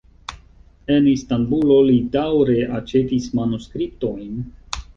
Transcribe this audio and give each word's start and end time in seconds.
En 0.95 1.09
Istanbulo 1.11 1.77
li 1.89 1.99
daŭre 2.17 2.57
aĉetis 2.81 3.31
manuskriptojn. 3.41 4.45